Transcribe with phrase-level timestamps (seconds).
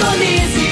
[0.00, 0.69] Indonésia.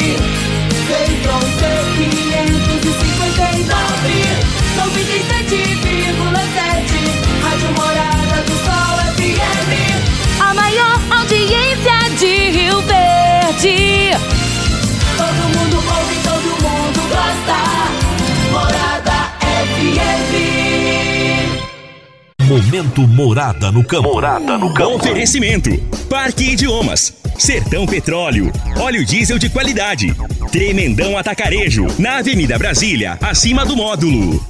[22.49, 24.09] Momento Morada no campo.
[24.09, 24.95] Morada no campo.
[24.95, 25.69] Oferecimento:
[26.09, 30.15] Parque Idiomas, Sertão Petróleo, óleo diesel de qualidade,
[30.51, 34.42] Tremendão Atacarejo, na Avenida Brasília, acima do módulo.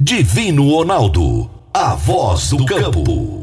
[0.00, 3.42] Divino Ronaldo, a voz do campo.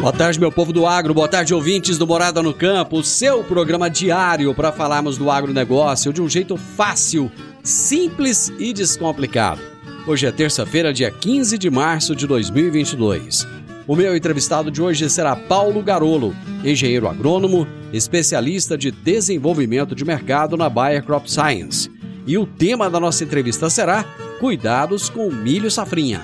[0.00, 1.12] Boa tarde, meu povo do agro.
[1.12, 3.00] Boa tarde, ouvintes do Morada no Campo.
[3.00, 7.30] O seu programa diário para falarmos do agronegócio de um jeito fácil,
[7.62, 9.69] simples e descomplicado.
[10.06, 13.46] Hoje é terça-feira, dia 15 de março de 2022.
[13.86, 20.56] O meu entrevistado de hoje será Paulo Garolo, engenheiro agrônomo, especialista de desenvolvimento de mercado
[20.56, 21.90] na Bayer Crop Science.
[22.26, 24.04] E o tema da nossa entrevista será
[24.40, 26.22] Cuidados com o milho safrinha.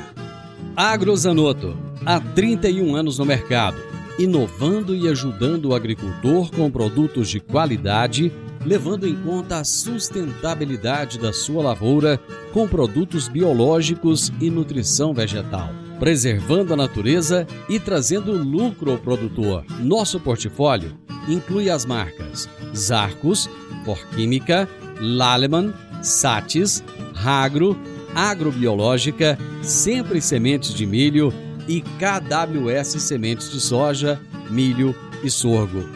[0.75, 3.77] Agrozanoto, há 31 anos no mercado,
[4.19, 8.33] inovando e ajudando o agricultor com produtos de qualidade,
[8.67, 12.21] levando em conta a sustentabilidade da sua lavoura
[12.53, 19.65] com produtos biológicos e nutrição vegetal, preservando a natureza e trazendo lucro ao produtor.
[19.79, 20.93] Nosso portfólio
[21.29, 23.49] inclui as marcas Zarcos,
[23.85, 24.69] Forquímica,
[25.01, 25.73] Laleman,
[26.03, 26.83] Satis,
[27.15, 27.79] Ragro,
[28.17, 31.33] Agrobiológica, Sempre Sementes de Milho
[31.69, 35.89] e KWS Sementes de Soja, Milho e Sorgo.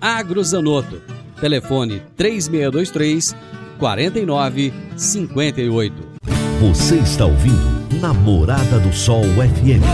[0.00, 1.17] Agrozanoto.
[1.40, 3.34] Telefone 3623
[3.78, 5.94] 4958.
[6.60, 9.84] Você está ouvindo Namorada do Sol FM.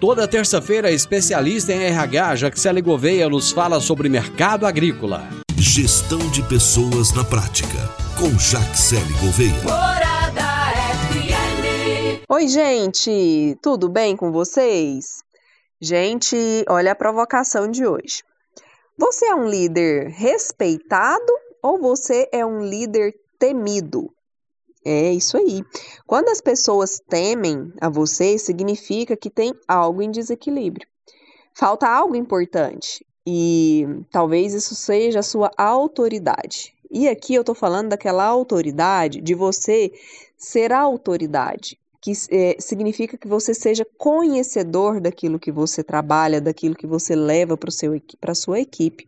[0.00, 5.26] Toda terça-feira, especialista em RH, Jaxele Gouveia, nos fala sobre mercado agrícola.
[5.56, 7.76] Gestão de pessoas na prática,
[8.16, 9.60] com Jaxele Gouveia.
[9.62, 10.42] Morada
[11.10, 12.22] FM.
[12.28, 15.24] Oi, gente, tudo bem com vocês?
[15.80, 16.36] Gente,
[16.68, 18.24] olha a provocação de hoje.
[18.96, 24.12] Você é um líder respeitado ou você é um líder temido?
[24.84, 25.62] É isso aí.
[26.04, 30.88] Quando as pessoas temem a você, significa que tem algo em desequilíbrio.
[31.54, 36.74] Falta algo importante e talvez isso seja a sua autoridade.
[36.90, 39.92] E aqui eu estou falando daquela autoridade de você
[40.36, 46.74] ser a autoridade, que é, significa que você seja conhecedor daquilo que você trabalha, daquilo
[46.74, 47.70] que você leva para
[48.32, 49.06] a sua equipe.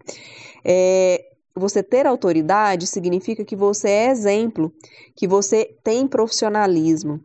[0.64, 1.24] É,
[1.54, 4.72] você ter autoridade significa que você é exemplo,
[5.14, 7.20] que você tem profissionalismo.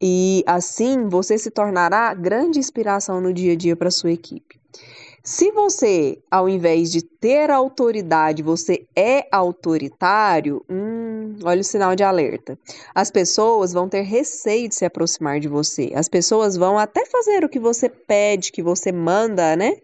[0.00, 4.60] E assim você se tornará grande inspiração no dia a dia para sua equipe.
[5.24, 12.02] Se você, ao invés de ter autoridade, você é autoritário, hum, olha o sinal de
[12.02, 12.58] alerta.
[12.92, 15.92] As pessoas vão ter receio de se aproximar de você.
[15.94, 19.76] As pessoas vão até fazer o que você pede, que você manda, né?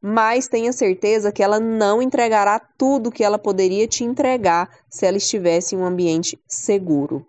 [0.00, 5.18] Mas tenha certeza que ela não entregará tudo que ela poderia te entregar se ela
[5.18, 7.26] estivesse em um ambiente seguro.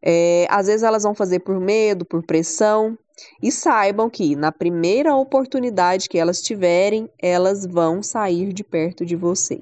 [0.00, 2.96] É, às vezes elas vão fazer por medo, por pressão,
[3.42, 9.16] e saibam que na primeira oportunidade que elas tiverem, elas vão sair de perto de
[9.16, 9.60] você.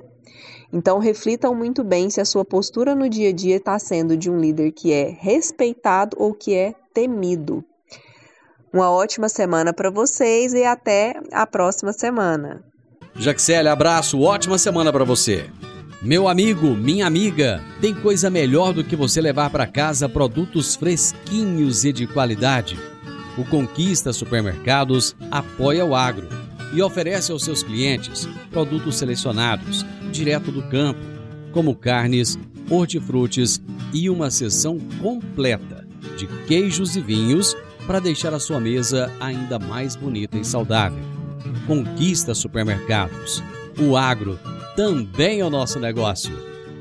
[0.73, 4.31] Então, reflitam muito bem se a sua postura no dia a dia está sendo de
[4.31, 7.65] um líder que é respeitado ou que é temido.
[8.73, 12.63] Uma ótima semana para vocês e até a próxima semana.
[13.15, 15.49] Jaxele, abraço, ótima semana para você.
[16.03, 21.85] Meu amigo, minha amiga, tem coisa melhor do que você levar para casa produtos fresquinhos
[21.85, 22.79] e de qualidade.
[23.37, 26.29] O Conquista Supermercados apoia o agro
[26.73, 31.01] e oferece aos seus clientes produtos selecionados, direto do campo,
[31.53, 32.39] como carnes,
[32.71, 33.61] hortifrutis
[33.93, 35.87] e uma seção completa
[36.17, 37.55] de queijos e vinhos
[37.87, 41.03] para deixar a sua mesa ainda mais bonita e saudável.
[41.67, 43.43] Conquista Supermercados.
[43.79, 44.39] O agro
[44.75, 46.33] também é o nosso negócio.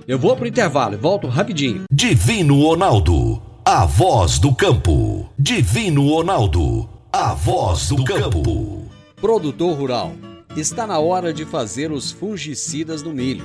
[0.07, 1.83] Eu vou pro intervalo e volto rapidinho.
[1.91, 5.27] Divino Ronaldo, a voz do campo.
[5.39, 8.87] Divino Ronaldo, a voz do campo.
[9.15, 10.11] Produtor rural,
[10.55, 13.43] está na hora de fazer os fungicidas no milho.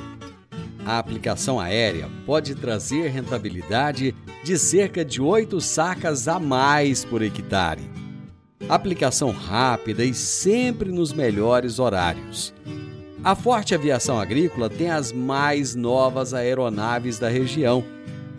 [0.85, 4.15] A aplicação aérea pode trazer rentabilidade
[4.45, 7.91] de cerca de 8 sacas a mais por hectare.
[8.69, 12.53] Aplicação rápida e sempre nos melhores horários.
[13.25, 17.83] A Forte Aviação Agrícola tem as mais novas aeronaves da região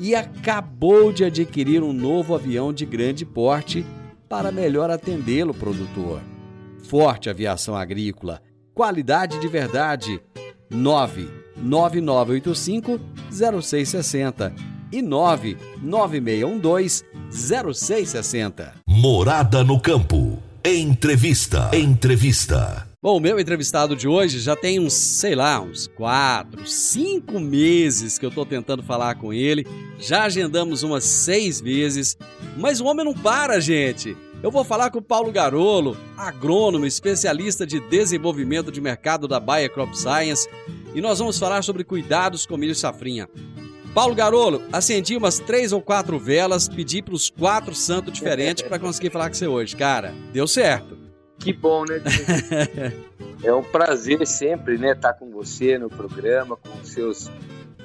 [0.02, 3.86] e acabou de adquirir um novo avião de grande porte
[4.28, 6.20] para melhor atendê-lo, produtor.
[6.82, 8.42] Forte Aviação Agrícola.
[8.74, 10.20] Qualidade de verdade.
[10.72, 13.00] 99985
[13.30, 14.56] 0660
[14.92, 18.74] e 99612 0660.
[18.88, 20.40] Morada no campo.
[20.66, 21.70] Entrevista.
[21.76, 22.91] Entrevista.
[23.04, 28.20] Bom, o meu entrevistado de hoje já tem uns, sei lá, uns quatro, cinco meses
[28.20, 29.66] que eu tô tentando falar com ele.
[29.98, 32.16] Já agendamos umas seis vezes,
[32.56, 34.16] mas o homem não para, gente.
[34.44, 39.68] Eu vou falar com o Paulo Garolo, agrônomo, especialista de desenvolvimento de mercado da Baia
[39.68, 40.48] Crop Science,
[40.94, 43.28] e nós vamos falar sobre cuidados com milho safrinha.
[43.96, 48.78] Paulo Garolo, acendi umas três ou quatro velas, pedi para os quatro santos diferentes para
[48.78, 49.76] conseguir falar com você hoje.
[49.76, 51.01] Cara, deu certo.
[51.42, 52.02] Que bom, né?
[53.44, 57.30] é um prazer sempre, né, estar com você no programa, com seus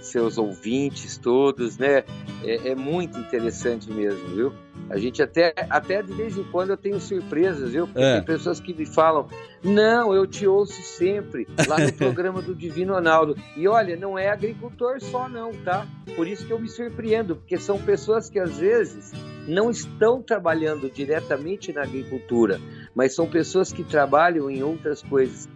[0.00, 2.04] seus ouvintes todos, né?
[2.44, 4.52] É, é, muito interessante mesmo, viu?
[4.88, 7.86] A gente até, até de vez em quando eu tenho surpresas, viu?
[7.86, 8.16] Porque É.
[8.16, 9.26] tem pessoas que me falam,
[9.62, 13.36] não, eu te ouço sempre lá no programa do Divino Ronaldo.
[13.56, 15.86] E olha, não é agricultor só não, tá?
[16.14, 19.12] Por isso que eu me surpreendo, porque são pessoas que às vezes
[19.48, 22.60] não estão trabalhando diretamente na agricultura,
[22.94, 25.48] mas são pessoas que trabalham em outras coisas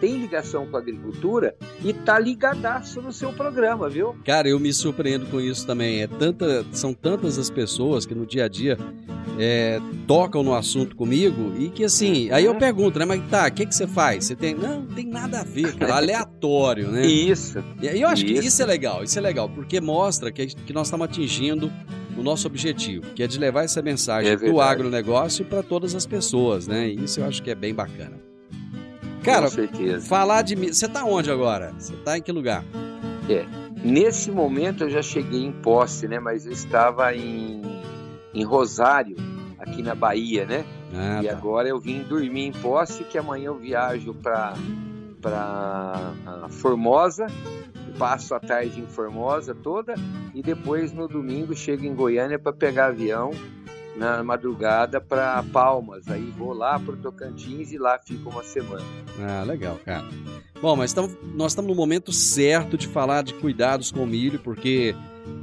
[0.00, 1.54] tem ligação com a agricultura
[1.84, 4.14] e tá ligadaço no seu programa, viu?
[4.24, 6.02] Cara, eu me surpreendo com isso também.
[6.02, 8.78] É tanta, são tantas as pessoas que no dia a dia
[9.38, 13.04] é, tocam no assunto comigo e que assim, aí eu pergunto, né?
[13.04, 14.26] Mas tá, o que, que você faz?
[14.26, 14.54] Você tem.
[14.54, 15.96] Não, não tem nada a ver, cara.
[15.96, 17.06] Aleatório, né?
[17.06, 17.62] Isso.
[17.80, 18.48] E eu acho que Isso.
[18.48, 21.72] isso é legal, isso é legal, porque mostra que, que nós estamos atingindo
[22.16, 26.06] o nosso objetivo, que é de levar essa mensagem É do agronegócio para todas as
[26.06, 26.88] pessoas, né?
[26.88, 28.33] E isso eu acho que é bem bacana.
[29.24, 30.06] Cara, com certeza.
[30.06, 30.72] falar de mim.
[30.72, 31.72] Você tá onde agora?
[31.78, 32.64] Você tá em que lugar?
[33.84, 36.18] Nesse momento eu já cheguei em posse, né?
[36.18, 37.60] Mas eu estava em,
[38.32, 39.16] em Rosário,
[39.58, 40.64] aqui na Bahia, né?
[40.94, 41.32] Ah, e tá.
[41.32, 44.54] agora eu vim dormir em posse, que amanhã eu viajo para
[45.20, 46.12] para
[46.50, 47.26] Formosa,
[47.98, 49.94] passo a tarde em Formosa toda
[50.34, 53.30] e depois no domingo chego em Goiânia para pegar avião
[53.96, 56.08] na madrugada para Palmas.
[56.08, 58.84] Aí vou lá para Tocantins e lá fico uma semana.
[59.20, 60.04] Ah, legal, cara.
[60.60, 64.38] Bom, mas tamo- nós estamos no momento certo de falar de cuidados com o milho,
[64.38, 64.94] porque,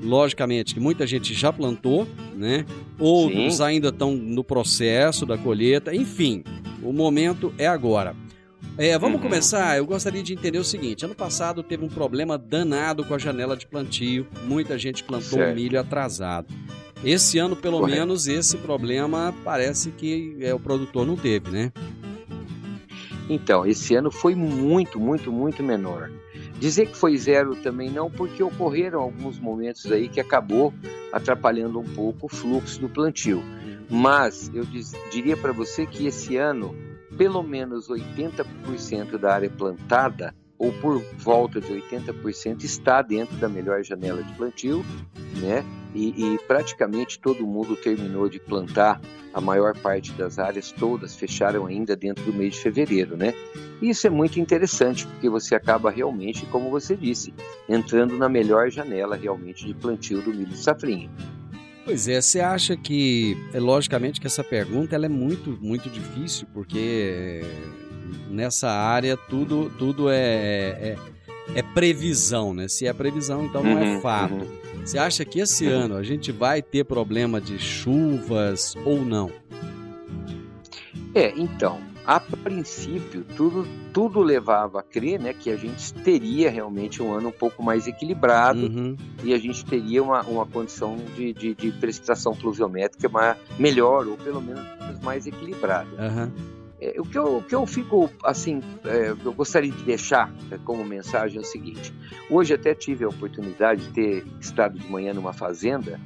[0.01, 2.65] logicamente, que muita gente já plantou, né?
[2.99, 3.63] Outros Sim.
[3.63, 5.95] ainda estão no processo da colheita.
[5.95, 6.43] Enfim,
[6.81, 8.15] o momento é agora.
[8.83, 9.27] É, vamos Uhum.
[9.27, 9.77] começar.
[9.77, 13.55] Eu gostaria de entender o seguinte: ano passado teve um problema danado com a janela
[13.55, 14.25] de plantio.
[14.45, 15.55] Muita gente plantou Certo.
[15.55, 16.47] milho atrasado.
[17.03, 17.99] Esse ano, pelo Correto.
[17.99, 21.71] menos, esse problema parece que é, o produtor não teve, né?
[23.29, 26.09] Então, esse ano foi muito, muito, muito menor.
[26.59, 30.73] Dizer que foi zero também não, porque ocorreram alguns momentos aí que acabou
[31.13, 33.43] atrapalhando um pouco o fluxo do plantio.
[33.89, 36.75] Mas eu diz- diria para você que esse ano,
[37.17, 43.83] pelo menos 80% da área plantada, ou por volta de 80%, está dentro da melhor
[43.83, 44.85] janela de plantio,
[45.41, 45.65] né?
[45.95, 49.01] E, e praticamente todo mundo terminou de plantar
[49.33, 53.33] a maior parte das áreas todas fecharam ainda dentro do mês de fevereiro, né?
[53.81, 57.33] Isso é muito interessante, porque você acaba realmente, como você disse,
[57.67, 61.09] entrando na melhor janela realmente de plantio do milho safrinha.
[61.83, 66.47] Pois é, você acha que, é logicamente que essa pergunta ela é muito, muito difícil,
[66.53, 67.45] porque é,
[68.29, 70.97] nessa área tudo, tudo é, é,
[71.55, 72.67] é previsão, né?
[72.67, 74.33] Se é previsão, então não é Uhum, fato.
[74.35, 74.61] uhum.
[74.85, 79.31] Você acha que esse ano a gente vai ter problema de chuvas ou não?
[81.13, 87.01] É, então, a princípio, tudo, tudo levava a crer né, que a gente teria realmente
[87.01, 88.95] um ano um pouco mais equilibrado Uhum.
[89.23, 94.17] e a gente teria uma, uma condição de, de, de precipitação pluviométrica ma- melhor, ou
[94.17, 94.63] pelo menos
[95.01, 95.89] mais equilibrada.
[95.97, 96.31] Aham.
[96.79, 100.57] É, o, que eu, o que eu fico, assim, é, eu gostaria de deixar é,
[100.57, 101.93] como mensagem é o seguinte:
[102.27, 105.99] hoje até tive a oportunidade de ter estado de manhã numa fazenda,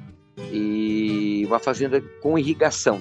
[0.52, 3.00] e uma fazenda com irrigação.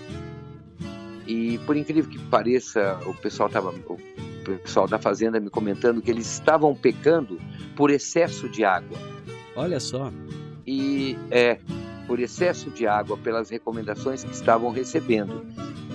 [1.26, 3.99] E por incrível que pareça, o pessoal, tava, o
[4.45, 7.38] pessoal da fazenda me comentando que eles estavam pecando
[7.76, 8.99] por excesso de água
[9.57, 10.12] Olha só.
[10.66, 11.59] e é
[12.07, 15.47] por excesso de água pelas recomendações que estavam recebendo.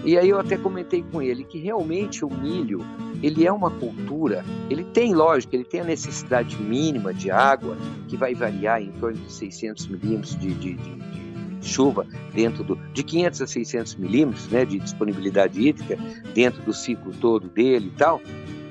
[0.03, 2.83] E aí eu até comentei com ele que realmente o milho,
[3.21, 8.17] ele é uma cultura, ele tem lógico, ele tem a necessidade mínima de água, que
[8.17, 11.28] vai variar em torno de 600 milímetros de, de, de- de
[11.61, 15.97] chuva dentro do de 500 a 600 milímetros, né, de disponibilidade hídrica
[16.33, 18.21] dentro do ciclo todo dele e tal.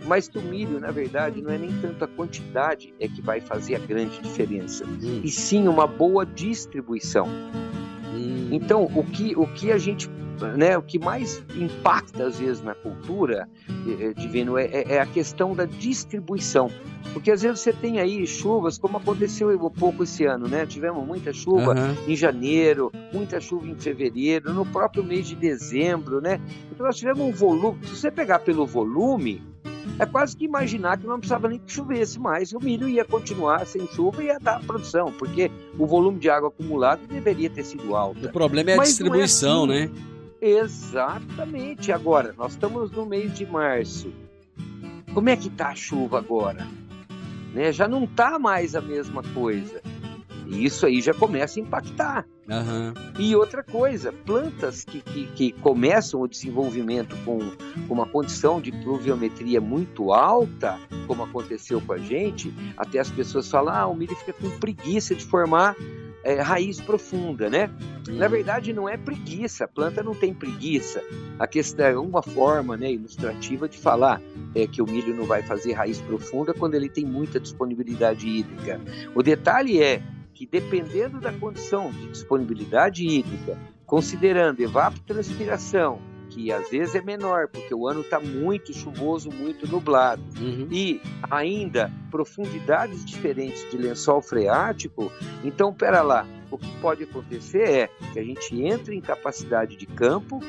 [0.06, 3.40] Mas que o milho, na verdade, não é nem tanto a quantidade é que vai
[3.42, 7.28] fazer a grande diferença, Hum, e sim uma boa distribuição.
[8.14, 8.48] hum.
[8.50, 10.08] Então, o que, o que a gente
[10.56, 15.00] né, o que mais impacta às vezes na cultura, eh, eh, Divino, é, é, é
[15.00, 16.70] a questão da distribuição.
[17.12, 20.66] Porque às vezes você tem aí chuvas, como aconteceu um pouco esse ano, né?
[20.66, 21.96] Tivemos muita chuva Aham.
[22.06, 26.40] em janeiro, muita chuva em fevereiro, no próprio mês de dezembro, né?
[26.70, 27.78] Então nós tivemos um volume.
[27.84, 29.42] Se você pegar pelo volume,
[29.98, 33.66] é quase que imaginar que não precisava nem que chovesse mais, o milho ia continuar
[33.66, 37.96] sem chuva e ia dar produção, porque o volume de água acumulado deveria ter sido
[37.96, 38.26] alto.
[38.26, 39.86] O problema é a Mas é distribuição, assim.
[39.86, 39.90] né?
[40.40, 41.92] Exatamente.
[41.92, 44.12] Agora, nós estamos no mês de março.
[45.12, 46.66] Como é que tá a chuva agora?
[47.52, 47.72] Né?
[47.72, 49.82] Já não tá mais a mesma coisa.
[50.46, 52.26] E isso aí já começa a impactar.
[52.48, 52.94] Aham.
[53.18, 57.38] E outra coisa, plantas que, que, que começam o desenvolvimento com,
[57.86, 63.50] com uma condição de pluviometria muito alta, como aconteceu com a gente, até as pessoas
[63.50, 65.76] falam, ah, o milho fica com preguiça de formar
[66.24, 67.70] eh, raiz profunda, né?
[68.08, 71.02] Na verdade, não é preguiça, a planta não tem preguiça.
[71.38, 74.20] A questão é uma forma né, ilustrativa de falar
[74.54, 78.80] é, que o milho não vai fazer raiz profunda quando ele tem muita disponibilidade hídrica.
[79.14, 80.02] O detalhe é
[80.34, 87.74] que, dependendo da condição de disponibilidade hídrica, considerando evapotranspiração, que às vezes é menor, porque
[87.74, 90.68] o ano está muito chuvoso, muito nublado, Uhum.
[90.70, 95.10] e ainda profundidades diferentes de lençol freático,
[95.44, 99.86] então, pera lá, o que pode acontecer é que a gente entra em capacidade de
[99.86, 100.40] campo,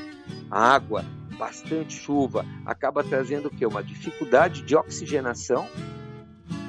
[0.50, 1.04] água,
[1.38, 3.66] bastante chuva, acaba trazendo o quê?
[3.66, 5.68] Uma dificuldade de oxigenação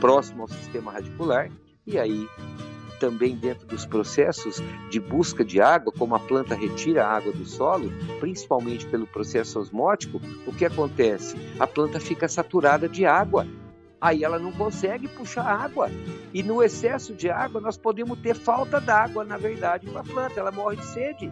[0.01, 1.51] próximo ao sistema radicular,
[1.87, 2.29] e aí
[3.01, 7.47] também dentro dos processos de busca de água, como a planta retira a água do
[7.47, 7.91] solo,
[8.21, 11.35] principalmente pelo processo osmótico, o que acontece?
[11.59, 13.47] A planta fica saturada de água.
[14.01, 15.91] Aí ela não consegue puxar água.
[16.33, 20.39] E no excesso de água, nós podemos ter falta d'água, na verdade, para a planta.
[20.41, 21.31] Ela morre de sede.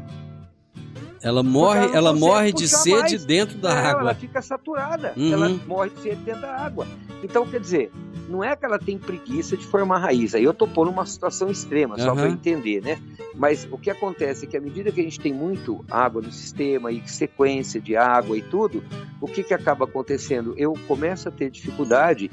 [1.23, 3.25] Ela morre, ela ela morre de sede mais.
[3.25, 4.15] dentro da É, Ela água.
[4.15, 5.15] fica saturada.
[5.17, 5.33] Uhum.
[5.33, 6.87] Ela morre de sede dentro da água.
[7.25, 7.91] Então, quer dizer,
[8.29, 10.35] não é que ela tem preguiça de formar raiz.
[10.35, 12.17] Aí eu tô pondo uma situação extrema, só Aham.
[12.17, 13.01] para entender, né?
[13.35, 16.31] Mas o que acontece é que à medida que a gente tem muito água no
[16.31, 18.85] sistema e sequência de água e tudo,
[19.21, 20.55] o que, que acaba acontecendo?
[20.57, 22.31] Eu começo a ter dificuldade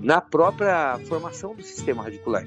[0.00, 2.44] na própria formação do sistema radicular.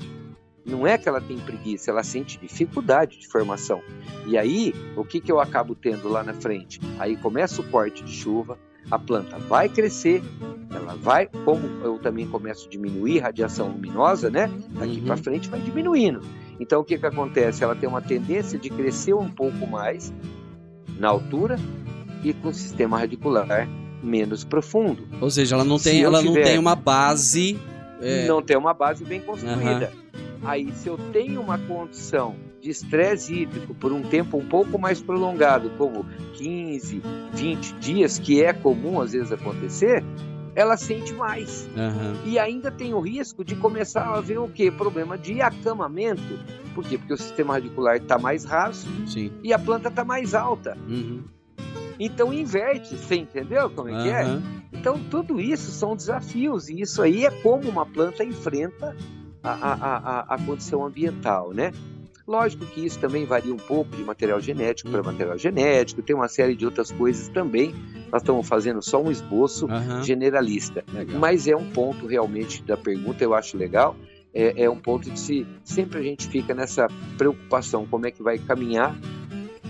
[0.66, 3.82] Não é que ela tem preguiça, ela sente dificuldade de formação.
[4.26, 6.82] E aí, o que, que eu acabo tendo lá na frente?
[7.00, 10.24] Aí começa o corte de chuva, a planta vai crescer,
[10.74, 14.50] ela vai, como eu também começo a diminuir a radiação luminosa, né?
[14.70, 15.06] Daqui Uhum.
[15.06, 16.22] para frente vai diminuindo.
[16.60, 17.64] Então o que, que acontece?
[17.64, 20.14] Ela tem uma tendência de crescer um pouco mais
[21.00, 21.58] na altura
[22.24, 23.68] e com o sistema radicular
[24.02, 25.08] menos profundo.
[25.22, 27.60] Ou seja, ela não Se tem, ela não tiver- tem uma base.
[28.02, 29.92] é, não tem uma base bem construída.
[30.44, 35.02] Aí, se eu tenho uma condição de estresse hídrico por um tempo um pouco mais
[35.02, 37.02] prolongado, como 15,
[37.34, 40.04] 20 dias, que é comum às vezes acontecer,
[40.56, 41.70] ela sente mais.
[41.78, 42.16] aham.
[42.26, 44.72] E ainda tem o risco de começar a haver o quê?
[44.72, 46.40] Problema de acamamento.
[46.74, 46.98] Por quê?
[46.98, 49.32] Porque o sistema radicular está mais raso Sim.
[49.44, 50.78] e a planta está mais alta.
[50.88, 51.24] Uhum.
[52.00, 54.40] Então inverte, você entendeu como é que é?
[54.72, 58.96] Então, tudo isso são desafios, e isso aí é como uma planta enfrenta
[59.44, 61.72] a, a, a, a condição ambiental, né?
[62.28, 65.06] Lógico que isso também varia um pouco de material genético para Uhum.
[65.06, 67.74] material genético, tem uma série de outras coisas também.
[68.12, 70.04] Nós estamos fazendo só um esboço Aham.
[70.04, 71.18] generalista, Legal.
[71.20, 73.96] mas é um ponto realmente da pergunta, eu acho legal.
[74.34, 78.22] É, é um ponto de se sempre a gente fica nessa preocupação, como é que
[78.22, 78.94] vai caminhar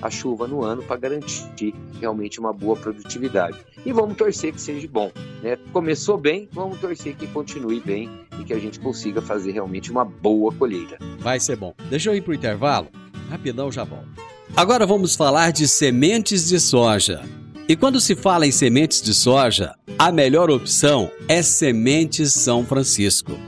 [0.01, 3.57] a chuva no ano para garantir realmente uma boa produtividade.
[3.87, 5.09] E vamos torcer que seja bom.
[5.41, 5.57] Né?
[5.71, 10.03] Começou bem, vamos torcer que continue bem e que a gente consiga fazer realmente uma
[10.03, 10.97] boa colheita.
[11.19, 11.73] Vai ser bom.
[11.89, 12.89] Deixa eu ir pro intervalo.
[13.29, 14.09] Rapidão já volto.
[14.57, 17.23] Agora vamos falar de sementes de soja.
[17.65, 23.39] E quando se fala em sementes de soja, a melhor opção é Sementes São Francisco.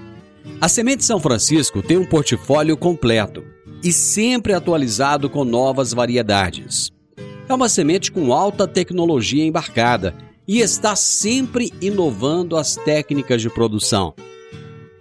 [0.62, 3.44] A Semente São Francisco tem um portfólio completo
[3.84, 6.94] e sempre atualizado com novas variedades.
[7.50, 14.16] É uma semente com alta tecnologia embarcada e está sempre inovando as técnicas de produção.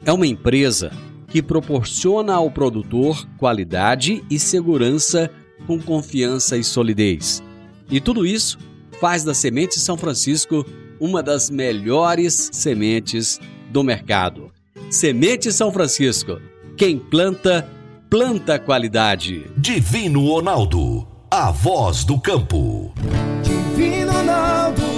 [0.05, 0.93] É uma empresa
[1.27, 5.31] que proporciona ao produtor qualidade e segurança
[5.67, 7.43] com confiança e solidez.
[7.91, 8.59] E tudo isso
[9.01, 10.67] faz da Semente São Francisco
[11.01, 13.41] uma das melhores sementes
[13.71, 14.53] do mercado.
[14.91, 16.43] Semente São Francisco.
[16.77, 17.67] Quem planta,
[18.11, 19.47] planta qualidade.
[19.57, 22.93] Divino Ronaldo, a voz do campo.
[23.43, 24.98] Divino Ronaldo,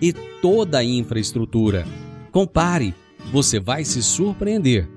[0.00, 1.84] e toda a infraestrutura.
[2.30, 2.94] Compare,
[3.32, 4.88] você vai se surpreender.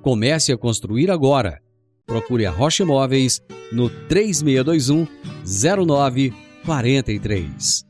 [0.00, 1.60] Comece a construir agora.
[2.06, 5.06] Procure a Rocha Imóveis no 3621
[5.44, 7.84] 0943.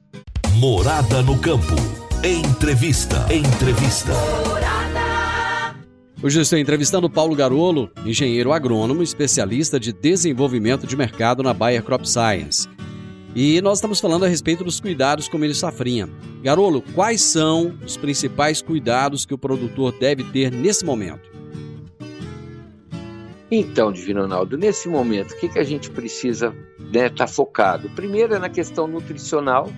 [0.56, 1.74] Morada no campo.
[2.22, 3.26] Entrevista.
[3.32, 4.12] Entrevista.
[6.22, 11.82] Hoje eu estou entrevistando Paulo Garolo, engenheiro agrônomo, especialista de desenvolvimento de mercado na Bayer
[11.82, 12.68] Crop Science.
[13.34, 16.08] E nós estamos falando a respeito dos cuidados com milho safrinha.
[16.42, 21.30] Garolo, quais são os principais cuidados que o produtor deve ter nesse momento?
[23.48, 27.88] Então, Divino Ronaldo, nesse momento, o que, que a gente precisa estar né, tá focado?
[27.90, 29.70] Primeiro é na questão nutricional,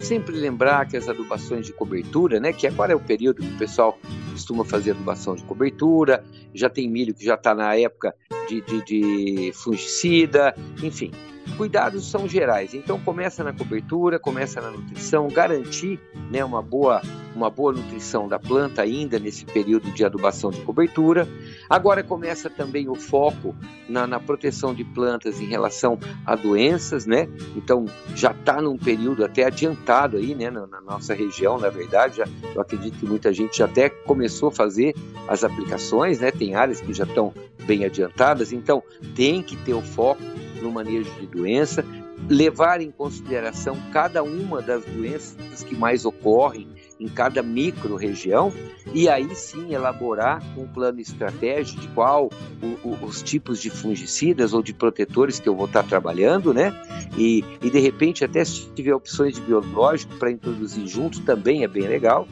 [0.00, 3.58] sempre lembrar que as adubações de cobertura, né, que agora é o período que o
[3.58, 3.98] pessoal
[4.32, 8.14] costuma fazer adubação de cobertura, já tem milho que já está na época
[8.60, 11.10] de, de, de fungicida, enfim,
[11.56, 12.74] cuidados são gerais.
[12.74, 17.02] Então começa na cobertura, começa na nutrição, garantir né, uma, boa,
[17.34, 21.28] uma boa nutrição da planta ainda nesse período de adubação de cobertura.
[21.68, 23.54] Agora começa também o foco
[23.88, 27.28] na, na proteção de plantas em relação a doenças, né?
[27.56, 32.18] Então já está num período até adiantado aí, né, na, na, nossa região, na verdade.
[32.18, 34.94] Já, eu acredito que muita gente já até começou a fazer
[35.28, 36.30] as aplicações, né?
[36.30, 37.32] Tem áreas que já estão
[37.62, 38.82] bem adiantadas, então
[39.14, 40.22] tem que ter o foco
[40.62, 41.84] no manejo de doença,
[42.28, 46.68] levar em consideração cada uma das doenças que mais ocorrem
[47.00, 48.52] em cada micro-região
[48.94, 52.30] e aí sim elaborar um plano estratégico de qual
[52.62, 56.72] o, o, os tipos de fungicidas ou de protetores que eu vou estar trabalhando, né?
[57.18, 61.68] E, e de repente até se tiver opções de biológico para introduzir junto também é
[61.68, 62.28] bem legal.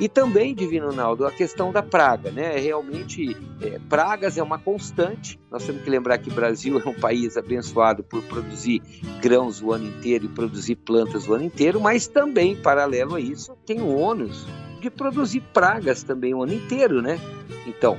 [0.00, 2.56] E também, Divino Ronaldo, a questão da praga, né?
[2.56, 5.40] Realmente, é, pragas é uma constante.
[5.50, 8.80] Nós temos que lembrar que o Brasil é um país abençoado por produzir
[9.20, 13.56] grãos o ano inteiro e produzir plantas o ano inteiro, mas também, paralelo a isso,
[13.66, 14.46] tem o ônus
[14.80, 17.18] de produzir pragas também o ano inteiro, né?
[17.66, 17.98] Então,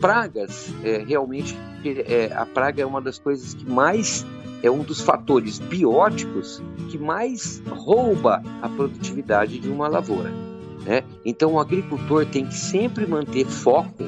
[0.00, 4.26] pragas, é, realmente, é, a praga é uma das coisas que mais
[4.62, 10.45] é um dos fatores bióticos que mais rouba a produtividade de uma lavoura.
[10.86, 11.02] Né?
[11.24, 14.04] Então, o agricultor tem que sempre manter foco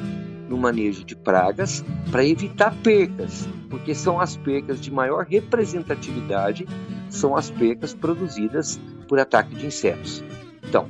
[0.48, 6.66] no manejo de pragas para evitar percas, porque são as percas de maior representatividade,
[7.10, 10.24] são as percas produzidas por ataque de insetos.
[10.66, 10.88] Então,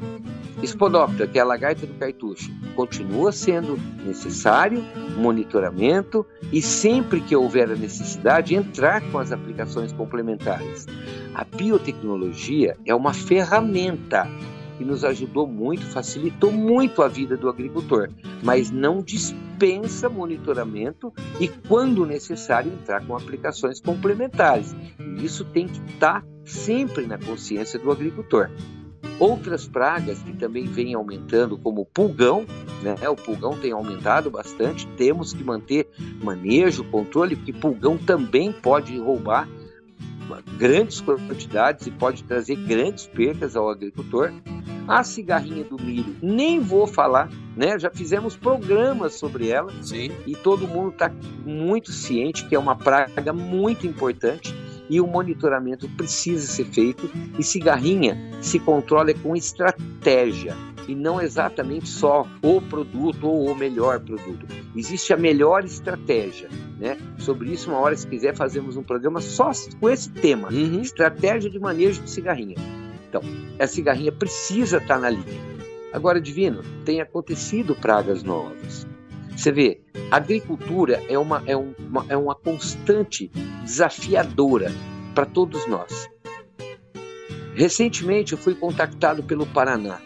[0.62, 4.84] Espodóptera, que é a lagarta do cartucho, continua sendo necessário
[5.16, 10.86] monitoramento e sempre que houver a necessidade, entrar com as aplicações complementares.
[11.32, 14.28] A biotecnologia é uma ferramenta
[14.78, 18.08] que nos ajudou muito, facilitou muito a vida do agricultor,
[18.44, 24.74] mas não dispensa monitoramento e, quando necessário, entrar com aplicações complementares.
[25.00, 28.48] E isso tem que estar sempre na consciência do agricultor.
[29.18, 32.46] Outras pragas que também vêm aumentando, como o pulgão,
[32.82, 33.08] né?
[33.08, 35.88] o pulgão tem aumentado bastante, temos que manter
[36.22, 39.48] manejo, controle, porque pulgão também pode roubar
[40.58, 44.32] grandes quantidades e pode trazer grandes percas ao agricultor.
[44.86, 47.78] A cigarrinha do milho, nem vou falar, né?
[47.78, 50.10] Já fizemos programas sobre ela Sim.
[50.26, 51.12] e todo mundo está
[51.44, 54.54] muito ciente que é uma praga muito importante
[54.88, 57.10] e o monitoramento precisa ser feito.
[57.38, 60.56] E cigarrinha se controla com estratégia
[60.88, 64.46] e não exatamente só o produto ou o melhor produto.
[64.74, 66.48] Existe a melhor estratégia.
[66.78, 66.96] Né?
[67.18, 70.80] Sobre isso, uma hora, se quiser, fazemos um programa só com esse tema: Uhum.
[70.80, 72.56] estratégia de manejo de cigarrinha.
[73.08, 73.20] Então,
[73.58, 75.48] a cigarrinha precisa estar na linha.
[75.92, 78.86] Agora, Divino, tem acontecido pragas novas.
[79.36, 83.30] Você vê, a agricultura é uma, é um- uma, é uma constante
[83.64, 84.70] desafiadora
[85.14, 86.08] para todos nós.
[87.54, 90.00] Recentemente eu fui contactado pelo Paraná.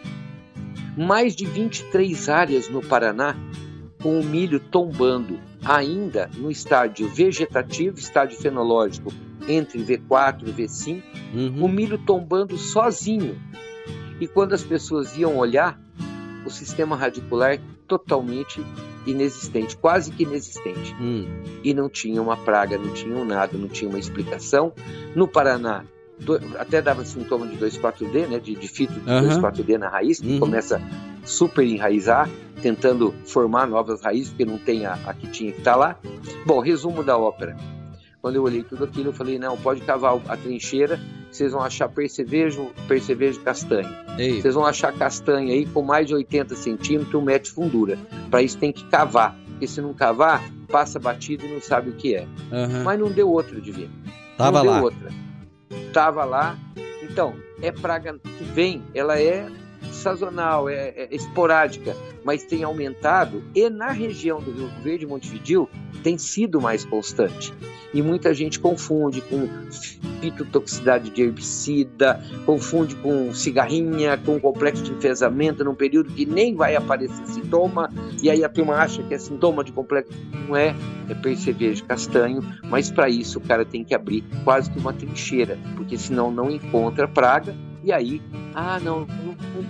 [0.97, 3.35] Mais de 23 áreas no Paraná
[4.01, 9.11] com o milho tombando, ainda no estágio vegetativo, estágio fenológico
[9.47, 11.01] entre V4 e V5,
[11.33, 11.67] o Uhum.
[11.67, 13.39] milho tombando sozinho.
[14.19, 15.79] E quando as pessoas iam olhar,
[16.45, 18.61] o sistema radicular totalmente
[19.05, 20.95] inexistente, quase que inexistente.
[20.99, 21.25] Hum.
[21.63, 24.73] E não tinha uma praga, não tinha nada, não tinha uma explicação.
[25.15, 25.83] No Paraná,
[26.19, 29.27] do- até dava sintoma de 2,4-D, né, de, de fito de Aham.
[29.41, 30.39] 2,4-D na raiz, que Uhum.
[30.39, 30.81] começa
[31.25, 32.29] super enraizar,
[32.61, 35.97] tentando formar novas raízes, porque não tem a, a que tinha que estar lá.
[36.45, 37.55] Bom, resumo da ópera.
[38.21, 40.97] Quando eu olhei tudo aquilo, eu falei, não, pode cavar a trincheira,
[41.29, 43.89] vocês vão achar percevejo, percevejo castanho.
[44.17, 47.97] Ei, Vocês vão achar castanha aí com mais de 80 centímetros, um metro de fundura.
[48.31, 51.93] Para isso tem que cavar, porque se não cavar, passa batido e não sabe o
[51.93, 52.25] que é.
[52.51, 52.83] aham.
[52.83, 53.91] Mas não deu outra, Divino.
[54.37, 54.81] Tava não deu lá.
[54.83, 55.09] outra.
[55.93, 56.57] Tava lá.
[57.03, 59.47] Então, é praga que vem, ela é
[59.95, 65.69] sazonal, é, é esporádica, mas tem aumentado e na região do Rio Verde e Montevidil
[66.03, 67.53] tem sido mais constante.
[67.93, 69.47] E muita gente confunde com
[70.19, 76.75] fitotoxicidade de herbicida, confunde com cigarrinha, com complexo de enfesamento num período que nem vai
[76.75, 80.11] aparecer sintoma, e aí a turma acha que é sintoma de complexo.
[80.47, 80.73] Não é,
[81.09, 85.57] é percevejo castanho, mas para isso o cara tem que abrir quase que uma trincheira,
[85.75, 87.53] porque senão não encontra praga,
[87.83, 88.21] e aí,
[88.55, 89.05] ah, não,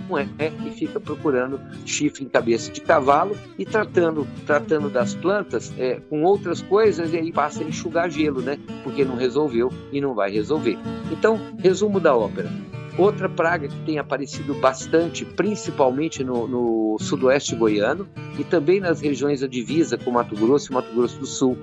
[0.08, 5.14] não, é, é, e fica procurando chifre em cabeça de cavalo e tratando, tratando das
[5.14, 8.58] plantas é, com outras coisas, e aí passa a enxugar gelo, né?
[8.84, 10.78] Porque não resolveu e não vai resolver.
[11.10, 12.50] Então, resumo da ópera.
[12.96, 18.06] Outra praga que tem aparecido bastante, principalmente no, no sudoeste goiano
[18.38, 21.58] e também nas regiões da divisa com Mato Grosso e Mato Grosso do Sul.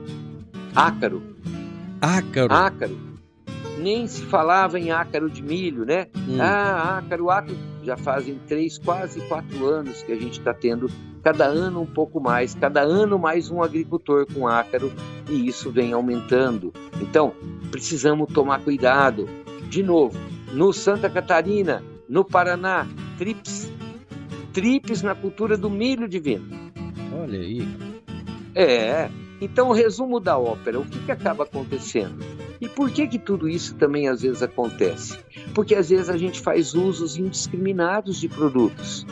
[0.75, 1.23] Ácaro.
[2.01, 2.53] Ácaro.
[2.53, 3.10] Ácaro.
[3.79, 6.07] Nem se falava em ácaro de milho, né?
[6.15, 6.37] Hum.
[6.39, 7.57] Ah, ácaro, ácaro.
[7.83, 10.87] Já fazem três, quase quatro anos que a gente está tendo,
[11.23, 14.91] cada ano um pouco mais, cada ano mais um agricultor com ácaro,
[15.27, 16.71] e isso vem aumentando.
[17.01, 17.33] Então,
[17.71, 19.27] precisamos tomar cuidado.
[19.67, 20.17] De novo,
[20.53, 23.71] no Santa Catarina, no Paraná, trips.
[24.53, 26.45] Trips na cultura do milho divino.
[27.19, 27.65] Olha aí.
[28.53, 29.09] É.
[29.39, 32.19] Então, o resumo da ópera, o que, que acaba acontecendo?
[32.75, 35.17] Por que que tudo isso também às vezes acontece?
[35.53, 39.05] Porque às vezes a gente faz usos indiscriminados de produtos,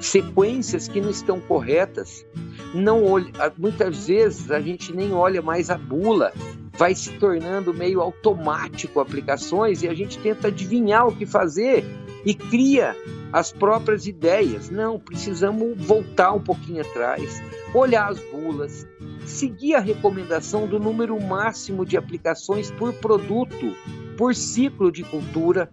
[0.00, 2.26] sequências que não estão corretas.
[2.74, 6.32] Não olha, muitas vezes a gente nem olha mais a bula,
[6.76, 11.84] vai se tornando meio automático aplicações e a gente tenta adivinhar o que fazer
[12.24, 12.94] e cria
[13.32, 14.70] as próprias ideias.
[14.70, 17.42] Não, precisamos voltar um pouquinho atrás,
[17.74, 18.86] olhar as bulas,
[19.28, 23.74] seguir a recomendação do número máximo de aplicações por produto,
[24.16, 25.70] por ciclo de cultura.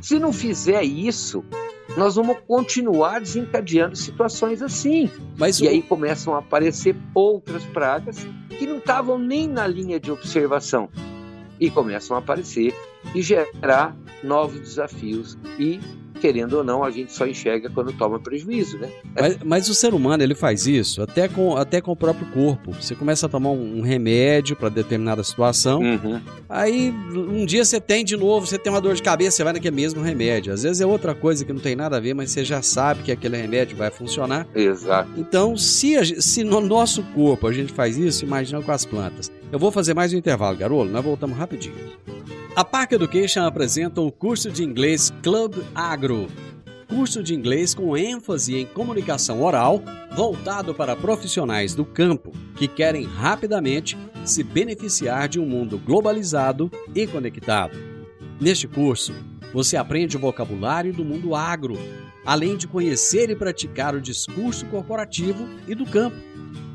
[0.00, 1.44] Se não fizer isso,
[1.96, 5.10] nós vamos continuar desencadeando situações assim.
[5.36, 8.18] Mas E o- aí começam a aparecer outras pragas
[8.58, 10.88] que não estavam nem na linha de observação.
[11.58, 12.74] E começam a aparecer
[13.14, 15.38] e gerar novos desafios.
[15.58, 15.80] E,
[16.16, 18.90] querendo ou não, a gente só enxerga quando toma prejuízo, né?
[19.14, 22.72] Mas, mas o ser humano ele faz isso até com, até com o próprio corpo.
[22.72, 26.20] Você começa a tomar um, um remédio para determinada situação, Uhum.
[26.48, 29.52] aí um dia você tem de novo, você tem uma dor de cabeça, você vai
[29.52, 30.52] naquele mesmo remédio.
[30.52, 33.02] Às vezes é outra coisa que não tem nada a ver, mas você já sabe
[33.02, 34.46] que aquele remédio vai funcionar.
[34.54, 35.10] Exato.
[35.16, 39.30] Então, se, a se no nosso corpo a gente faz isso, imagina com as plantas.
[39.52, 41.76] Eu vou fazer mais um intervalo, Garolo, nós voltamos rapidinho.
[42.56, 46.26] A Park Education apresenta o curso de inglês Club Agro.
[46.88, 49.80] Curso de inglês com ênfase em comunicação oral,
[50.16, 57.06] voltado para profissionais do campo que querem rapidamente se beneficiar de um mundo globalizado e
[57.06, 57.78] conectado.
[58.40, 59.14] Neste curso,
[59.52, 61.78] você aprende o vocabulário do mundo agro,
[62.24, 66.16] além de conhecer e praticar o discurso corporativo e do campo.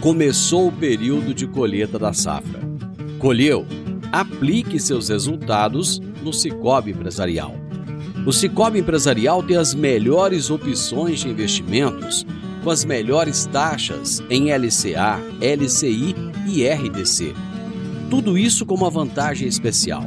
[0.00, 2.60] Começou o período de colheita da safra.
[3.18, 3.66] Colheu?
[4.12, 7.54] Aplique seus resultados no Cicobi Empresarial.
[8.24, 12.24] O Cicobi Empresarial tem as melhores opções de investimentos
[12.62, 16.14] com as melhores taxas em LCA, LCI
[16.46, 17.34] e RDC.
[18.08, 20.04] Tudo isso com uma vantagem especial.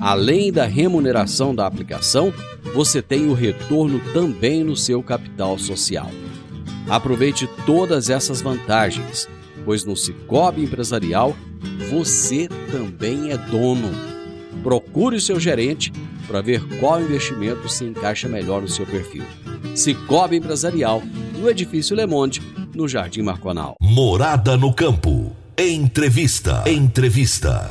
[0.00, 2.32] Além da remuneração da aplicação,
[2.74, 6.10] você tem o retorno também no seu capital social.
[6.88, 9.28] Aproveite todas essas vantagens,
[9.64, 11.36] pois no Cicobi Empresarial
[11.90, 14.13] você também é dono.
[14.64, 15.92] Procure o seu gerente
[16.26, 19.22] para ver qual investimento se encaixa melhor no seu perfil.
[19.74, 21.02] Cicobi Empresarial,
[21.38, 22.40] no edifício Le Monde,
[22.74, 23.74] no Jardim Marconal.
[23.78, 25.30] Morada no campo.
[25.58, 26.64] Entrevista.
[26.66, 27.70] Entrevista.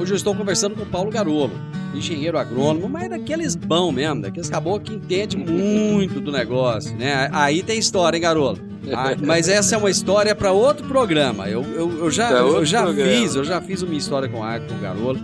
[0.00, 1.52] Hoje eu estou conversando com o Paulo Garolo,
[1.94, 7.28] engenheiro agrônomo, mas é daqueles bom mesmo, daqueles caboclos que entende muito do negócio, né?
[7.30, 8.58] Aí tem história, hein, Garolo?
[8.92, 11.48] Ah, mas essa é uma história para outro programa.
[11.48, 13.12] Eu, eu, eu já, Pra eu já programa.
[13.12, 15.20] fiz, eu já fiz uma história com a com o Garolo,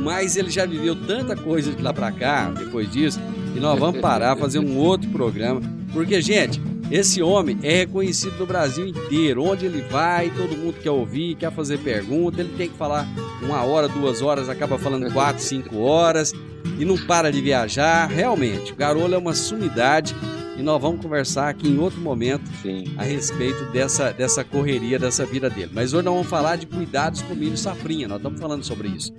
[0.00, 3.20] mas ele já viveu tanta coisa de lá para cá, depois disso,
[3.54, 5.60] e nós vamos parar, fazer um outro programa.
[5.92, 6.60] Porque, gente,
[6.90, 9.44] esse homem é reconhecido no Brasil inteiro.
[9.44, 12.40] Onde ele vai, todo mundo quer ouvir, quer fazer pergunta.
[12.40, 13.06] Ele tem que falar
[13.42, 16.32] uma hora, duas horas, acaba falando quatro, cinco horas
[16.78, 18.08] e não para de viajar.
[18.08, 20.16] Realmente, o Garolo é uma sumidade
[20.58, 22.84] e nós vamos conversar aqui em outro momento Sim.
[22.98, 25.70] a respeito dessa, dessa correria, dessa vida dele.
[25.72, 29.12] Mas hoje nós vamos falar de cuidados com milho safrinha, nós estamos falando sobre isso.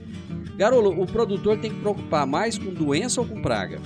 [0.57, 3.79] Garolo, o produtor tem que preocupar mais com doença ou com praga?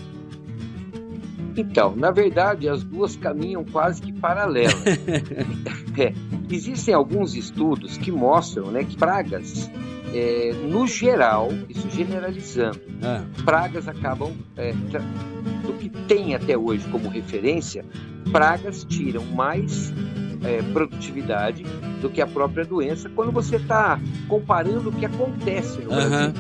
[1.58, 4.76] Então, na verdade, as duas caminham quase que paralelas.
[5.98, 6.14] É,
[6.52, 9.72] existem alguns estudos que mostram né, que pragas,
[10.14, 17.08] é, no geral, isso generalizando, Ah, pragas acabam, é, do que tem até hoje como
[17.08, 17.86] referência,
[18.30, 19.94] pragas tiram mais
[20.44, 21.64] é, produtividade
[22.02, 23.98] do que a própria doença quando você está
[24.28, 26.34] comparando o que acontece no Brasil.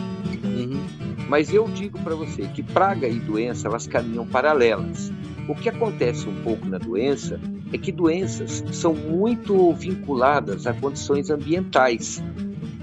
[1.35, 5.11] Mas eu digo para você que praga e doença elas caminham paralelas.
[5.49, 7.41] O que acontece um pouco na doença
[7.73, 12.23] é que doenças são muito vinculadas a condições ambientais.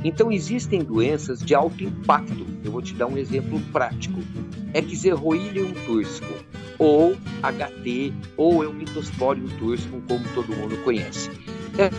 [0.05, 2.47] Então existem doenças de alto impacto.
[2.63, 4.21] Eu vou te dar um exemplo prático.
[4.75, 6.37] Eczerroilium tursicum,
[6.79, 11.31] ou HT, ou Eumitosporium tursicum, como todo mundo conhece.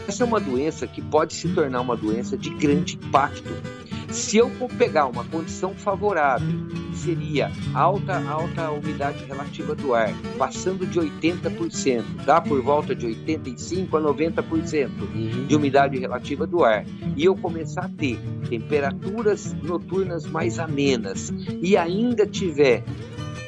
[0.07, 3.51] Essa é uma doença que pode se tornar uma doença de grande impacto.
[4.13, 6.47] Se eu for pegar uma condição favorável,
[6.93, 13.97] seria alta, alta umidade relativa do ar, passando de 80%, dá por volta de 85%
[13.97, 15.47] a 90% Uhum.
[15.47, 16.85] de umidade relativa do ar,
[17.17, 22.83] e eu começar a ter temperaturas noturnas mais amenas e ainda tiver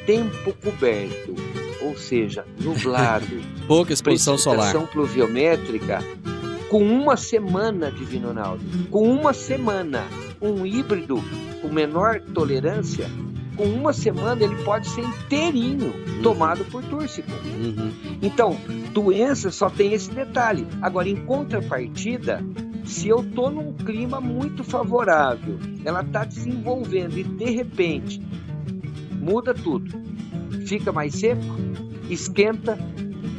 [0.08, 1.36] tempo coberto,
[1.82, 3.28] ou seja, nublado,
[3.68, 4.74] Pouca exposição solar.
[4.88, 6.00] pluviométrica
[6.70, 8.64] com uma semana de Ronaldo.
[8.90, 10.04] Com uma semana,
[10.54, 11.24] um híbrido
[11.62, 13.10] com menor tolerância,
[13.56, 17.32] com uma semana ele pode ser inteirinho tomado por túrcico.
[17.32, 17.92] Uhum.
[18.22, 18.58] Então,
[18.92, 20.68] doença só tem esse detalhe.
[20.82, 22.44] Agora, em contrapartida,
[22.84, 28.22] se eu tô num clima muito favorável, ela está desenvolvendo e de repente
[29.12, 29.92] muda tudo,
[30.68, 31.42] fica mais seco,
[32.10, 32.78] esquenta,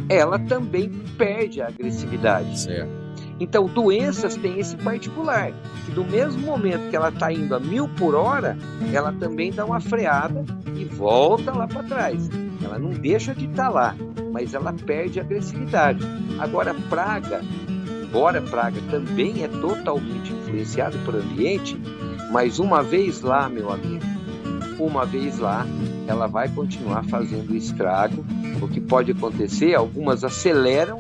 [0.08, 2.60] ela também perde a agressividade.
[2.60, 3.05] Certo.
[3.38, 5.52] Então, doenças têm esse particular,
[5.84, 8.56] que no mesmo momento que ela está indo a mil por hora,
[8.92, 10.44] ela também dá uma freada
[10.74, 12.28] e volta lá para trás.
[12.64, 13.94] Ela não deixa de estar lá,
[14.32, 16.00] mas ela perde agressividade.
[16.38, 17.42] Agora, praga,
[18.02, 21.78] embora praga também é totalmente influenciado pelo ambiente,
[22.32, 24.04] mas uma vez lá, meu amigo,
[24.78, 25.66] uma vez lá,
[26.06, 28.24] ela vai continuar fazendo estrago.
[28.60, 30.98] O que pode acontecer, algumas aceleram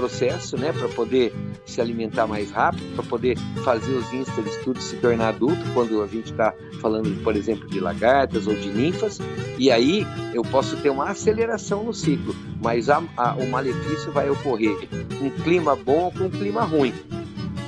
[0.00, 1.32] processo, né, para poder
[1.66, 6.06] se alimentar mais rápido, para poder fazer os instares tudo se tornar adulto, quando a
[6.06, 9.18] gente está falando, por exemplo, de lagartas ou de ninfas,
[9.58, 14.30] e aí eu posso ter uma aceleração no ciclo, mas a- a- o malefício vai
[14.30, 14.76] ocorrer
[15.18, 16.94] com clima bom ou com clima ruim.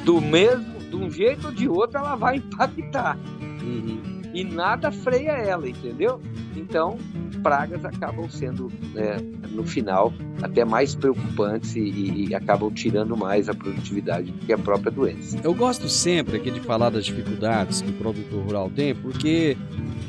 [0.05, 3.19] Do mesmo, de um jeito ou de outro, ela vai impactar
[3.63, 4.01] Uhum.
[4.33, 6.21] E nada freia ela, entendeu?
[6.57, 6.99] Então,
[7.43, 9.17] pragas acabam sendo, né,
[9.51, 14.59] no final, até mais preocupantes e, e- acabam tirando mais a produtividade do que a
[14.59, 15.39] própria doença.
[15.43, 19.57] Eu gosto sempre aqui de falar das dificuldades que o produtor rural tem, porque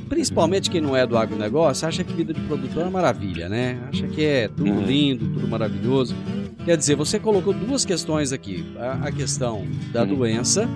[0.10, 3.80] principalmente quem não é do agronegócio acha que vida de produtor é uma maravilha, né?
[3.90, 4.86] Acha que é tudo Uhum.
[4.86, 6.16] lindo, tudo maravilhoso.
[6.64, 10.16] Quer dizer, você colocou duas questões aqui: a, a questão da Uhum.
[10.16, 10.70] doença,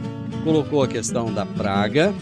[0.44, 2.14] colocou a questão da praga.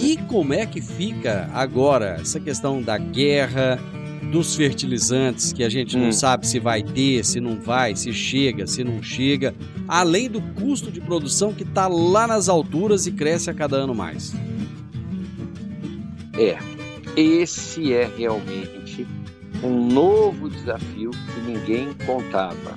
[0.00, 3.78] E como é que fica agora essa questão da guerra,
[4.32, 6.12] dos fertilizantes, que a gente não Hum.
[6.12, 9.54] sabe se vai ter, se não vai, se chega, se não chega,
[9.86, 13.94] além do custo de produção que está lá nas alturas e cresce a cada ano
[13.94, 14.34] mais.
[16.38, 16.58] É,
[17.16, 19.06] esse é realmente
[19.62, 22.74] um novo desafio que ninguém contava.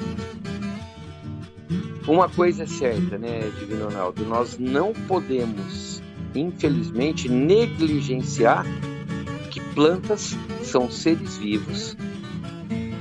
[2.08, 4.26] Uma coisa é certa, né, Divino Ronaldo?
[4.26, 5.99] Nós não podemos,
[6.40, 8.66] infelizmente, negligenciar
[9.50, 11.98] que plantas são seres vivos.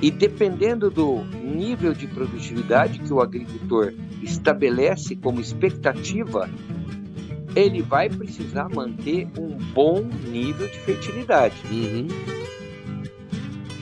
[0.00, 6.48] E dependendo do nível de produtividade que o agricultor estabelece como expectativa,
[7.56, 11.56] ele vai precisar manter um bom nível de fertilidade.
[11.70, 12.06] Uhum.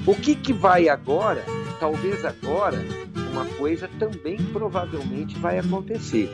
[0.06, 1.44] O que, que vai agora?
[1.78, 2.82] Talvez agora
[3.32, 6.30] uma coisa também provavelmente vai acontecer.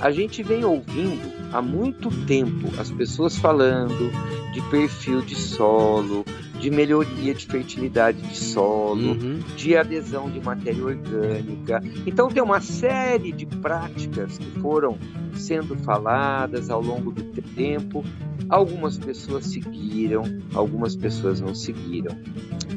[0.00, 4.10] A gente vem ouvindo há muito tempo as pessoas falando
[4.52, 6.24] de perfil de solo,
[6.60, 9.40] de melhoria de fertilidade de solo, Uhum.
[9.56, 11.82] de adesão de matéria orgânica.
[12.06, 14.98] Então tem uma série de práticas que foram
[15.34, 17.22] sendo faladas ao longo do
[17.54, 18.04] tempo.
[18.48, 20.22] Algumas pessoas seguiram,
[20.54, 22.16] algumas pessoas não seguiram.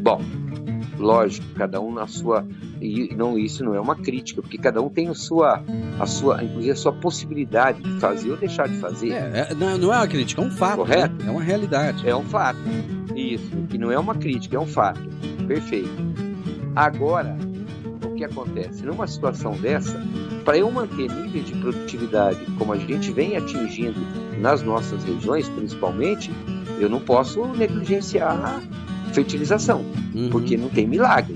[0.01, 0.21] Bom,
[0.99, 2.45] lógico, cada um na sua
[2.81, 5.63] e não isso não é uma crítica, porque cada um tem a sua
[5.99, 9.11] a sua, inclusive a sua possibilidade de fazer ou deixar de fazer.
[9.11, 10.77] É, é, não, não é uma crítica, é um fato.
[10.77, 11.13] Correto.
[11.23, 11.27] né?
[11.27, 12.09] É uma realidade.
[12.09, 12.59] É um fato.
[13.15, 15.01] Isso, que não é uma crítica, é um fato.
[15.47, 15.89] Perfeito.
[16.75, 17.35] Agora,
[18.05, 18.83] o que acontece?
[18.85, 20.01] Numa situação dessa,
[20.45, 23.99] para eu manter níveis de produtividade como a gente vem atingindo
[24.39, 26.31] nas nossas regiões, principalmente,
[26.79, 30.29] eu não posso negligenciar a fertilização, Uhum.
[30.29, 31.35] porque não tem milagre.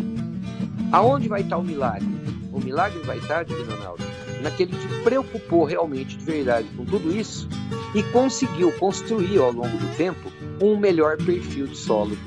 [0.92, 2.08] Aonde vai estar o milagre?
[2.52, 4.04] O milagre vai estar, Divino Ronaldo,
[4.42, 7.50] naquele que preocupou realmente de verdade com tudo isso
[7.94, 12.18] e conseguiu construir ao longo do tempo um melhor perfil de solo.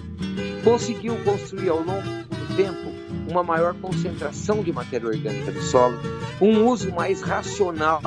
[0.63, 2.89] Conseguiu construir ao longo do tempo
[3.31, 5.99] uma maior concentração de matéria orgânica do solo,
[6.41, 8.01] um uso mais racional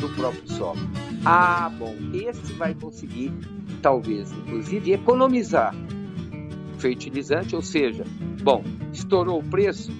[0.00, 0.80] do próprio solo.
[1.24, 3.32] Ah, bom, esse vai conseguir,
[3.82, 5.74] talvez, inclusive, economizar
[6.78, 8.04] fertilizante, ou seja,
[8.42, 9.92] bom, estourou o preço,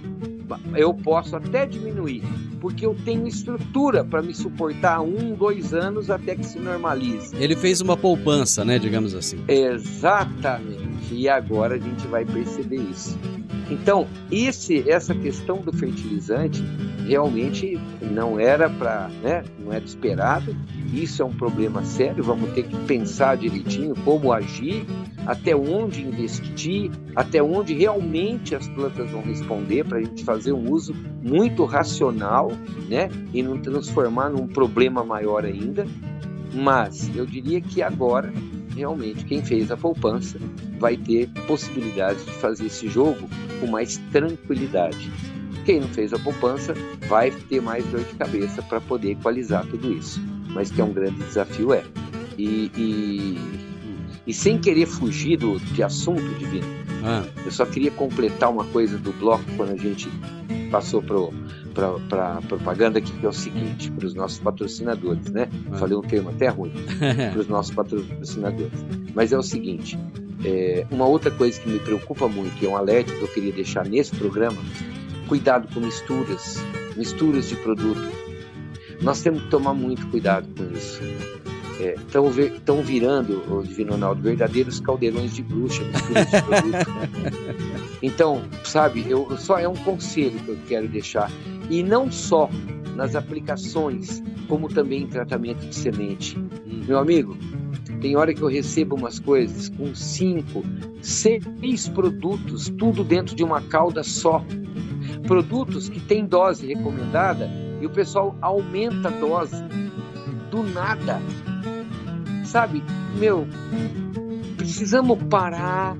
[0.75, 2.23] eu posso até diminuir,
[2.61, 7.35] porque eu tenho estrutura para me suportar um, dois anos até que se normalize.
[7.37, 8.79] Ele fez uma poupança, né?
[8.79, 9.43] Digamos assim.
[9.47, 10.89] Exatamente.
[11.13, 13.19] E agora a gente vai perceber isso.
[13.71, 16.63] Então, esse, essa questão do fertilizante
[17.07, 20.57] realmente não era para, né, não era esperado.
[20.93, 22.25] Isso é um problema sério.
[22.25, 24.87] Vamos ter que pensar direitinho como agir,
[25.27, 30.71] até onde investir, até onde realmente as plantas vão responder para a gente fazer um
[30.71, 32.51] uso muito racional,
[32.89, 35.87] né, e não transformar num problema maior ainda.
[36.55, 38.33] Mas eu diria que agora
[38.79, 40.39] realmente quem fez a poupança
[40.79, 43.29] vai ter possibilidade de fazer esse jogo
[43.61, 45.11] com mais tranquilidade.
[45.65, 46.75] Quem não fez a poupança
[47.09, 50.21] vai ter mais dor de cabeça para poder equalizar tudo isso.
[50.51, 51.85] Mas que é um grande desafio, é.
[52.39, 53.39] E, e,
[54.27, 56.67] e sem querer fugir do, de assunto, Divino,
[57.05, 60.09] Ah, eu só queria completar uma coisa do bloco quando a gente
[60.71, 61.17] passou para
[61.87, 65.49] a propaganda, que é o seguinte, para os nossos patrocinadores, né?
[65.73, 65.79] Ah.
[65.79, 66.73] Falei um termo até ruim
[67.33, 68.73] para os nossos patrocinadores.
[69.15, 69.99] Mas é o seguinte:
[70.45, 73.53] é, uma outra coisa que me preocupa muito, e é um alerta que eu queria
[73.53, 74.59] deixar nesse programa,
[75.29, 76.57] cuidado com misturas,
[76.97, 78.09] misturas de produto.
[79.01, 81.01] Nós temos que tomar muito cuidado com isso.
[81.79, 87.88] Estão virando, o Divino Ronaldo, verdadeiros caldeirões de bruxa, misturas de produto.
[88.03, 91.31] Então, sabe, eu só é um conselho que eu quero deixar.
[91.69, 92.49] E não só
[92.95, 96.37] nas aplicações, como também em tratamento de semente.
[96.67, 97.37] Meu amigo,
[98.01, 100.63] tem hora que eu recebo umas coisas com cinco,
[101.03, 104.45] seis produtos, tudo dentro de uma cauda só.
[105.27, 109.63] Produtos que têm dose recomendada e o pessoal aumenta a dose
[110.51, 111.21] do nada.
[112.45, 112.83] Sabe,
[113.17, 113.47] meu,
[114.57, 115.97] precisamos parar,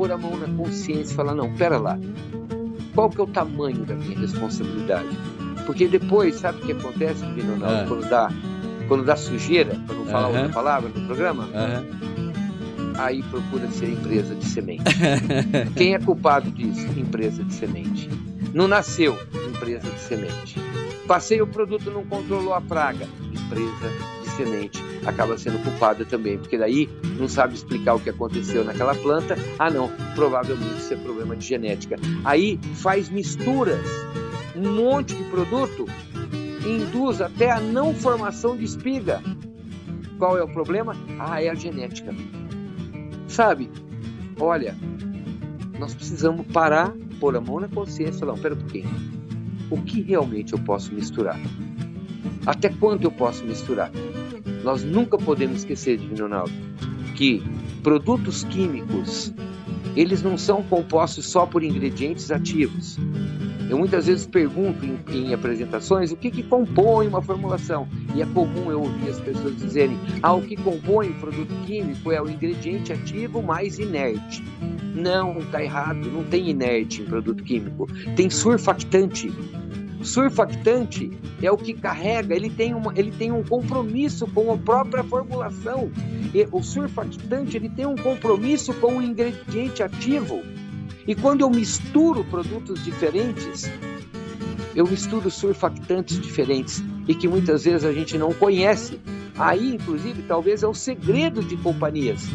[0.00, 1.98] pôr a mão na consciência e falar, não, pera lá,
[2.94, 5.08] qual que é o tamanho da minha responsabilidade?
[5.66, 7.86] Porque depois, sabe o que acontece, Divino Ronaldo, É.
[7.86, 8.30] quando dá,
[8.88, 11.84] quando dá sujeira, para não falar outra palavra no programa, aham.
[12.96, 14.84] aí procura ser empresa de semente.
[15.76, 16.86] Quem é culpado disso?
[16.98, 18.08] Empresa de semente.
[18.54, 19.18] Não nasceu
[19.54, 20.58] empresa de semente.
[21.06, 23.06] Passei o produto, não controlou a praga.
[23.30, 23.90] Empresa
[24.24, 28.94] de semente acaba sendo culpada também, porque daí não sabe explicar o que aconteceu naquela
[28.94, 29.36] planta.
[29.58, 31.96] Ah, não, provavelmente isso é problema de genética.
[32.24, 33.84] Aí faz misturas,
[34.54, 35.86] um monte de produto,
[36.66, 39.22] induz até a não formação de espiga.
[40.18, 40.94] Qual é o problema?
[41.18, 42.14] Ah, é a genética.
[43.26, 43.70] Sabe?
[44.38, 44.76] Olha,
[45.78, 48.90] nós precisamos parar, pôr a mão na consciência e falar, pera um pouquinho.
[49.70, 51.38] O que realmente eu posso misturar?
[52.44, 53.90] Até quanto eu posso misturar?
[54.62, 56.52] Nós nunca podemos esquecer, Divino Ronaldo,
[57.16, 57.42] que
[57.82, 59.32] produtos químicos,
[59.96, 62.98] eles não são compostos só por ingredientes ativos.
[63.70, 67.86] Eu muitas vezes pergunto em, em apresentações o que, que compõe uma formulação.
[68.16, 72.10] E é comum eu ouvir as pessoas dizerem: ah, o que compõe o produto químico
[72.10, 74.42] é o ingrediente ativo mais inerte.
[74.92, 77.86] Não, está errado, não tem inerte em produto químico.
[78.16, 79.32] Tem surfactante.
[80.02, 81.10] Surfactante
[81.42, 85.90] é o que carrega, ele tem, uma, ele tem um compromisso com a própria formulação.
[86.34, 90.42] E o surfactante ele tem um compromisso com o ingrediente ativo.
[91.06, 93.70] E quando eu misturo produtos diferentes,
[94.74, 99.00] eu misturo surfactantes diferentes e que muitas vezes a gente não conhece.
[99.36, 102.26] Aí, inclusive, talvez é o segredo de companhias.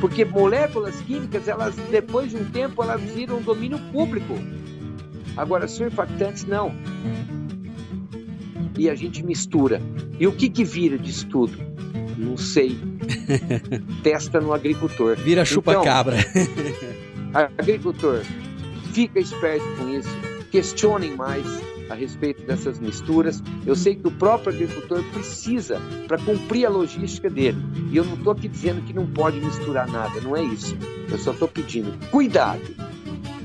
[0.00, 4.34] Porque moléculas químicas, elas depois de um tempo, elas viram domínio público.
[5.38, 6.74] Agora, surfactantes não.
[8.76, 9.80] E a gente mistura.
[10.18, 11.56] E o que que vira disso tudo?
[12.18, 12.76] Não sei.
[14.02, 15.16] Testa no agricultor.
[15.16, 16.16] Vira chupa-cabra.
[16.18, 18.22] Então, agricultor,
[18.92, 20.10] fica esperto com isso.
[20.50, 21.46] Questionem mais
[21.88, 23.40] a respeito dessas misturas.
[23.64, 27.58] Eu sei que o próprio agricultor precisa para cumprir a logística dele.
[27.92, 30.76] E eu não estou aqui dizendo que não pode misturar nada, não é isso.
[31.08, 32.88] Eu só estou pedindo cuidado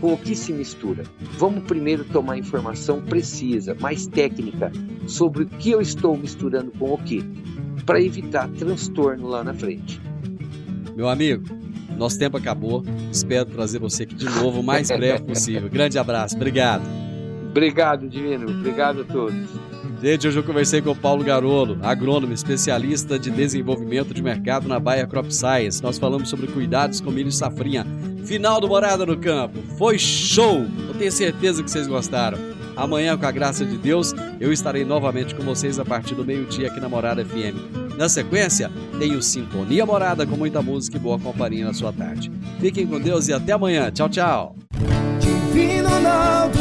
[0.03, 1.05] com o que se mistura.
[1.37, 4.69] Vamos primeiro tomar informação precisa, mais técnica,
[5.07, 7.23] sobre o que eu estou misturando com o que,
[7.85, 10.01] para evitar transtorno lá na frente.
[10.93, 11.45] Meu amigo,
[11.97, 12.83] nosso tempo acabou.
[13.09, 15.69] Espero trazer você aqui de novo o mais breve possível.
[15.71, 16.83] Grande abraço, obrigado.
[17.49, 18.51] Obrigado, Divino.
[18.51, 19.72] Obrigado a todos.
[20.03, 24.77] Gente, hoje eu conversei com o Paulo Garolo, agrônomo, especialista de desenvolvimento de mercado na
[24.77, 25.81] Baia Crop Science.
[25.81, 27.87] Nós falamos sobre cuidados com milho e safrinha.
[28.25, 29.59] Final do Morada no Campo.
[29.77, 30.65] Foi show!
[30.89, 32.37] Eu tenho certeza que vocês gostaram.
[32.75, 36.67] Amanhã, com a graça de Deus, eu estarei novamente com vocês a partir do meio-dia
[36.67, 37.95] aqui na Morada FM.
[37.97, 42.29] Na sequência, tenho Sintonia Morada com muita música e boa companhia na sua tarde.
[42.59, 43.89] Fiquem com Deus e até amanhã.
[43.89, 44.55] Tchau, tchau.
[45.21, 46.59] Divino Ronaldo,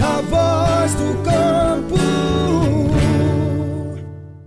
[0.00, 2.33] a voz do campo.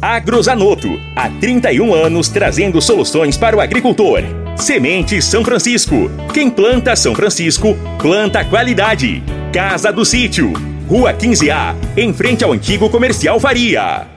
[0.00, 4.22] Agrozanoto, há 31 anos trazendo soluções para o agricultor.
[4.56, 6.10] Semente São Francisco.
[6.32, 9.22] Quem planta São Francisco, planta qualidade.
[9.52, 10.52] Casa do Sítio,
[10.88, 14.15] Rua 15A, em frente ao antigo comercial Faria.